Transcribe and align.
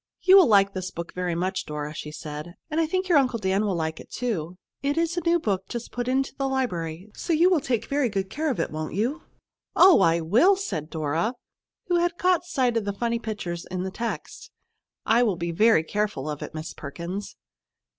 "You 0.23 0.35
will 0.37 0.47
like 0.47 0.73
this 0.73 0.89
book 0.89 1.13
very 1.13 1.35
much, 1.35 1.67
Dora," 1.67 1.93
she 1.93 2.11
said. 2.11 2.55
"And 2.71 2.79
I 2.81 2.87
think 2.87 3.07
your 3.07 3.19
Uncle 3.19 3.37
Dan 3.37 3.63
will 3.67 3.75
like 3.75 3.99
it, 3.99 4.09
too. 4.09 4.57
It 4.81 4.97
is 4.97 5.15
a 5.15 5.21
new 5.21 5.39
book, 5.39 5.67
just 5.69 5.91
put 5.91 6.07
into 6.07 6.33
the 6.33 6.47
library, 6.49 7.11
so 7.13 7.33
you 7.33 7.51
will 7.51 7.59
take 7.59 7.85
very 7.85 8.09
good 8.09 8.27
care 8.27 8.49
of 8.49 8.59
it, 8.59 8.71
won't 8.71 8.95
you?" 8.95 9.21
"Oh, 9.75 10.01
I 10.01 10.19
will!" 10.19 10.55
said 10.55 10.89
Dora, 10.89 11.35
who 11.85 11.97
had 11.97 12.17
caught 12.17 12.45
sight 12.45 12.75
of 12.77 12.85
the 12.85 12.93
funny 12.93 13.19
pictures 13.19 13.67
in 13.69 13.83
the 13.83 13.91
text. 13.91 14.49
"I 15.05 15.21
will 15.21 15.37
be 15.37 15.51
very 15.51 15.83
careful 15.83 16.27
of 16.27 16.41
it, 16.41 16.55
Miss 16.55 16.73
Perkins." 16.73 17.35